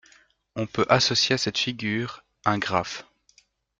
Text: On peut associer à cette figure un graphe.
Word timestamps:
On 0.55 0.65
peut 0.65 0.87
associer 0.89 1.35
à 1.35 1.37
cette 1.37 1.59
figure 1.59 2.23
un 2.43 2.57
graphe. 2.57 3.05